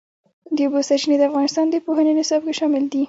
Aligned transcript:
د 0.55 0.57
اوبو 0.65 0.79
سرچینې 0.87 1.15
د 1.19 1.23
افغانستان 1.29 1.65
د 1.69 1.75
پوهنې 1.85 2.13
نصاب 2.19 2.41
کې 2.47 2.53
شامل 2.59 2.83
دي. 2.91 2.99